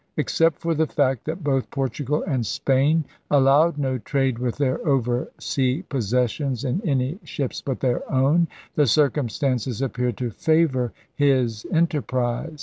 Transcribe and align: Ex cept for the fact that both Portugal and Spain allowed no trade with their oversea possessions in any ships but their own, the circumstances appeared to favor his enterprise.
Ex 0.17 0.33
cept 0.33 0.57
for 0.57 0.73
the 0.73 0.87
fact 0.87 1.25
that 1.25 1.43
both 1.43 1.69
Portugal 1.69 2.23
and 2.25 2.43
Spain 2.43 3.05
allowed 3.29 3.77
no 3.77 3.99
trade 3.99 4.39
with 4.39 4.57
their 4.57 4.77
oversea 4.79 5.83
possessions 5.89 6.63
in 6.63 6.81
any 6.83 7.19
ships 7.23 7.61
but 7.61 7.81
their 7.81 8.11
own, 8.11 8.47
the 8.73 8.87
circumstances 8.87 9.79
appeared 9.79 10.17
to 10.17 10.31
favor 10.31 10.91
his 11.13 11.67
enterprise. 11.71 12.59